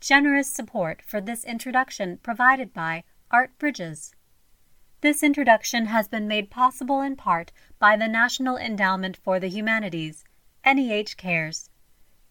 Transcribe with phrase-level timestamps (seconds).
[0.00, 4.14] Generous support for this introduction provided by Art Bridges.
[5.00, 10.24] This introduction has been made possible in part by the National Endowment for the Humanities,
[10.64, 11.70] NEH Cares.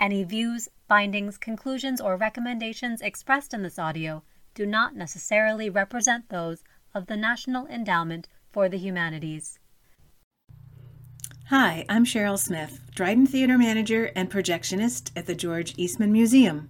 [0.00, 4.24] Any views, findings, conclusions, or recommendations expressed in this audio
[4.54, 9.60] do not necessarily represent those of the National Endowment for the Humanities.
[11.46, 16.68] Hi, I'm Cheryl Smith, Dryden Theater Manager and projectionist at the George Eastman Museum.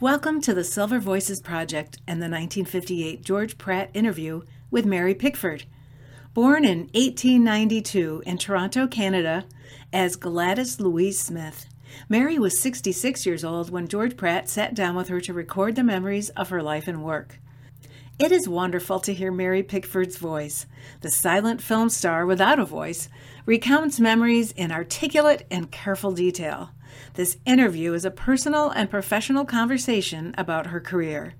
[0.00, 5.66] Welcome to the Silver Voices Project and the 1958 George Pratt interview with Mary Pickford.
[6.34, 9.44] Born in 1892 in Toronto, Canada,
[9.92, 11.66] as Gladys Louise Smith,
[12.08, 15.84] Mary was 66 years old when George Pratt sat down with her to record the
[15.84, 17.38] memories of her life and work.
[18.18, 20.66] It is wonderful to hear Mary Pickford's voice.
[21.02, 23.08] The silent film star without a voice
[23.46, 26.70] recounts memories in articulate and careful detail.
[27.14, 31.34] This interview is a personal and professional conversation about her career.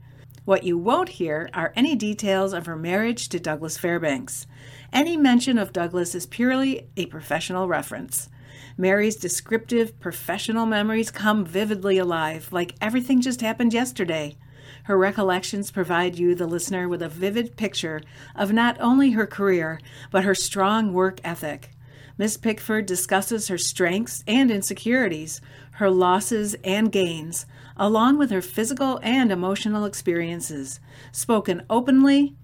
[0.45, 4.46] What you won't hear are any details of her marriage to Douglas Fairbanks.
[4.93, 8.29] Any mention of Douglas is purely a professional reference.
[8.77, 14.37] Mary's descriptive, professional memories come vividly alive, like everything just happened yesterday.
[14.85, 18.02] Her recollections provide you, the listener, with a vivid picture
[18.37, 19.80] of not only her career,
[20.11, 21.71] but her strong work ethic.
[22.16, 25.40] Miss Pickford discusses her strengths and insecurities,
[25.73, 27.45] her losses and gains,
[27.76, 30.79] along with her physical and emotional experiences,
[31.10, 32.37] spoken openly,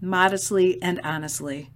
[0.00, 1.70] modestly, and honestly.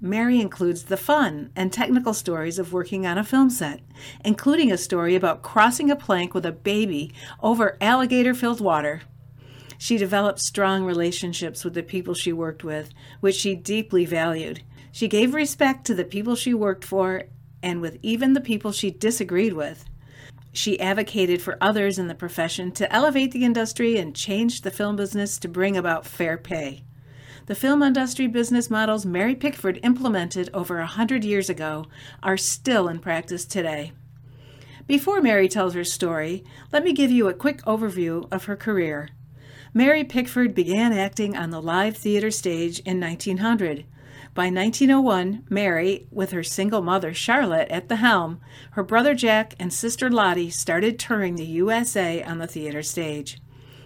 [0.00, 3.80] Mary includes the fun and technical stories of working on a film set,
[4.24, 9.02] including a story about crossing a plank with a baby over alligator filled water.
[9.78, 14.62] She developed strong relationships with the people she worked with, which she deeply valued.
[14.92, 17.24] She gave respect to the people she worked for
[17.62, 19.84] and with even the people she disagreed with.
[20.52, 24.96] She advocated for others in the profession to elevate the industry and change the film
[24.96, 26.82] business to bring about fair pay.
[27.46, 31.86] The film industry business models Mary Pickford implemented over a hundred years ago
[32.22, 33.92] are still in practice today.
[34.86, 39.10] Before Mary tells her story, let me give you a quick overview of her career.
[39.72, 43.84] Mary Pickford began acting on the live theater stage in 1900.
[44.32, 48.40] By 1901, Mary, with her single mother Charlotte at the helm,
[48.72, 53.40] her brother Jack and sister Lottie started touring the USA on the theater stage.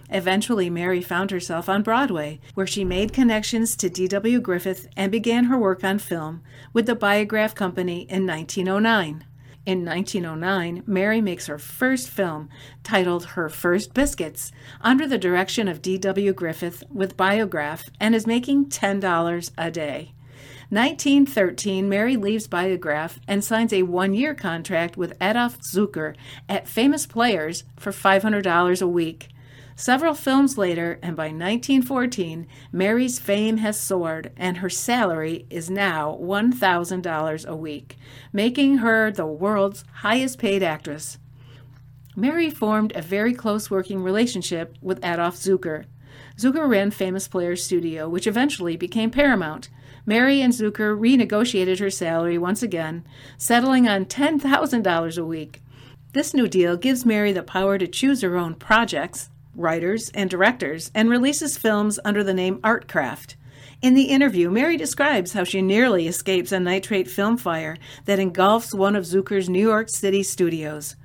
[0.09, 4.39] Eventually, Mary found herself on Broadway, where she made connections to D.W.
[4.39, 9.25] Griffith and began her work on film with the Biograph Company in 1909.
[9.65, 12.49] In 1909, Mary makes her first film,
[12.83, 14.51] titled Her First Biscuits,
[14.81, 16.33] under the direction of D.W.
[16.33, 20.14] Griffith with Biograph, and is making $10 a day.
[20.69, 26.15] 1913, Mary leaves Biograph and signs a one year contract with Adolf Zukor
[26.49, 29.29] at Famous Players for $500 a week.
[29.77, 36.17] Several films later, and by 1914, Mary's fame has soared, and her salary is now
[36.21, 37.97] $1,000 a week,
[38.31, 41.17] making her the world's highest paid actress.
[42.15, 45.83] Mary formed a very close working relationship with Adolf Zukor.
[46.37, 49.69] Zukor ran Famous Players Studio, which eventually became Paramount.
[50.05, 53.03] Mary and Zukor renegotiated her salary once again,
[53.37, 55.61] settling on $10,000 a week.
[56.13, 60.91] This new deal gives Mary the power to choose her own projects, writers, and directors,
[60.93, 63.35] and releases films under the name Artcraft.
[63.81, 68.73] In the interview, Mary describes how she nearly escapes a nitrate film fire that engulfs
[68.73, 70.95] one of Zukor's New York City studios.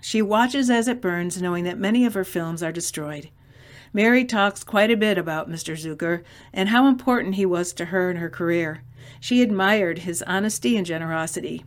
[0.00, 3.30] She watches as it burns, knowing that many of her films are destroyed.
[3.92, 5.74] Mary talks quite a bit about Mr.
[5.74, 8.82] Zukor and how important he was to her and her career.
[9.18, 11.64] She admired his honesty and generosity.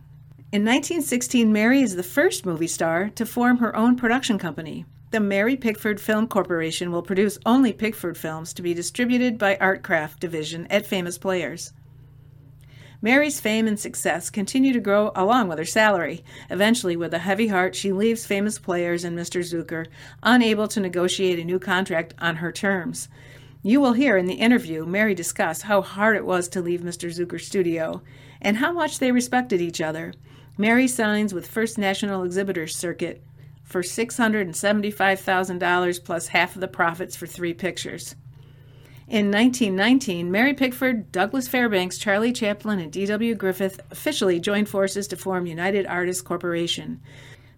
[0.51, 4.85] In 1916, Mary is the first movie star to form her own production company.
[5.11, 10.19] The Mary Pickford Film Corporation will produce only Pickford films to be distributed by Artcraft
[10.19, 11.73] Division at Famous Players.
[13.03, 16.23] Mary's fame and success continue to grow along with her salary.
[16.49, 19.41] Eventually, with a heavy heart, she leaves famous players and Mr.
[19.41, 19.87] Zukor,
[20.23, 23.09] unable to negotiate a new contract on her terms.
[23.61, 27.13] You will hear in the interview Mary discuss how hard it was to leave Mr.
[27.13, 28.01] Zukor's studio
[28.41, 30.13] and how much they respected each other.
[30.57, 33.21] Mary signs with First National Exhibitors Circuit
[33.65, 38.15] for $675,000 plus half of the profits for three pictures.
[39.05, 43.35] In 1919, Mary Pickford, Douglas Fairbanks, Charlie Chaplin, and D.W.
[43.35, 47.01] Griffith officially joined forces to form United Artists Corporation.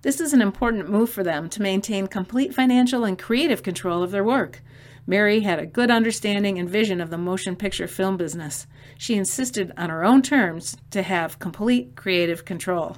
[0.01, 4.09] This is an important move for them to maintain complete financial and creative control of
[4.09, 4.63] their work.
[5.05, 8.65] Mary had a good understanding and vision of the motion picture film business.
[8.97, 12.97] She insisted on her own terms to have complete creative control.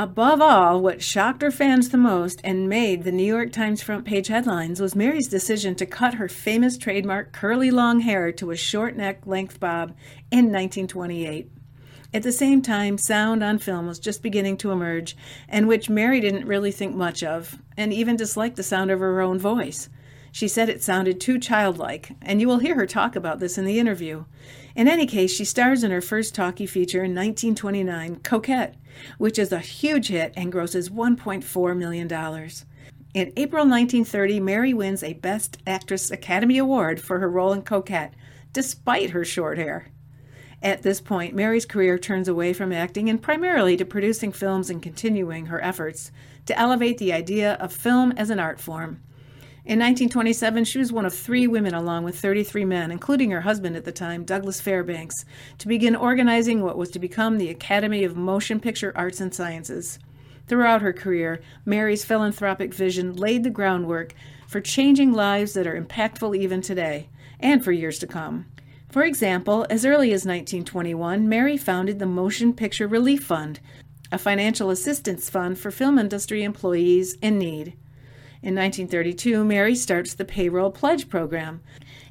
[0.00, 4.04] Above all, what shocked her fans the most and made the New York Times front
[4.04, 8.56] page headlines was Mary's decision to cut her famous trademark curly long hair to a
[8.56, 9.88] short neck length bob
[10.30, 11.50] in 1928.
[12.14, 15.16] At the same time, sound on film was just beginning to emerge,
[15.48, 19.20] and which Mary didn't really think much of, and even disliked the sound of her
[19.20, 19.88] own voice.
[20.38, 23.64] She said it sounded too childlike, and you will hear her talk about this in
[23.64, 24.24] the interview.
[24.76, 28.76] In any case, she stars in her first talkie feature in 1929, Coquette,
[29.18, 32.06] which is a huge hit and grosses $1.4 million.
[33.14, 38.14] In April 1930, Mary wins a Best Actress Academy Award for her role in Coquette,
[38.52, 39.88] despite her short hair.
[40.62, 44.80] At this point, Mary's career turns away from acting and primarily to producing films and
[44.80, 46.12] continuing her efforts
[46.46, 49.02] to elevate the idea of film as an art form.
[49.68, 53.76] In 1927, she was one of three women, along with 33 men, including her husband
[53.76, 55.26] at the time, Douglas Fairbanks,
[55.58, 59.98] to begin organizing what was to become the Academy of Motion Picture Arts and Sciences.
[60.46, 64.14] Throughout her career, Mary's philanthropic vision laid the groundwork
[64.46, 68.46] for changing lives that are impactful even today, and for years to come.
[68.88, 73.60] For example, as early as 1921, Mary founded the Motion Picture Relief Fund,
[74.10, 77.74] a financial assistance fund for film industry employees in need.
[78.40, 81.60] In 1932, Mary starts the Payroll Pledge Program,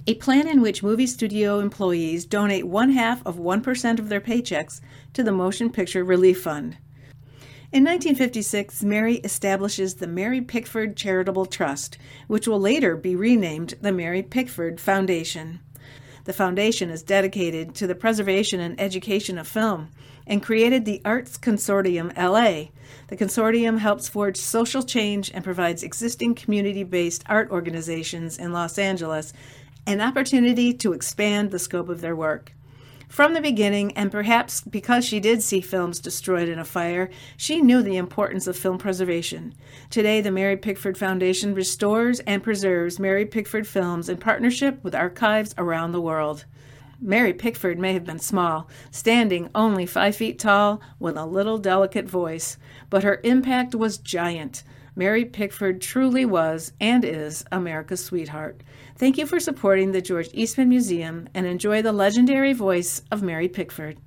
[0.05, 4.81] a plan in which movie studio employees donate one half of 1% of their paychecks
[5.13, 6.77] to the Motion Picture Relief Fund.
[7.71, 11.97] In 1956, Mary establishes the Mary Pickford Charitable Trust,
[12.27, 15.61] which will later be renamed the Mary Pickford Foundation.
[16.27, 19.93] The foundation is dedicated to the preservation and education of film
[20.27, 22.71] and created the Arts Consortium LA.
[23.07, 28.77] The consortium helps forge social change and provides existing community based art organizations in Los
[28.77, 29.31] Angeles
[29.85, 32.51] an opportunity to expand the scope of their work.
[33.07, 37.61] From the beginning, and perhaps because she did see films destroyed in a fire, she
[37.61, 39.55] knew the importance of film preservation.
[39.89, 45.55] Today, the Mary Pickford Foundation restores and preserves Mary Pickford films in partnership with archives
[45.57, 46.45] around the world.
[46.99, 52.09] Mary Pickford may have been small, standing only five feet tall, with a little delicate
[52.09, 52.57] voice,
[52.89, 54.63] but her impact was giant.
[54.97, 58.63] Mary Pickford truly was and is America's sweetheart.
[58.95, 63.47] Thank you for supporting the George Eastman Museum and enjoy the legendary voice of Mary
[63.47, 63.99] Pickford.